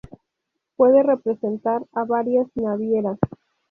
Puede 0.77 1.03
representar 1.03 1.85
a 1.93 2.05
varias 2.05 2.47
navieras. 2.55 3.19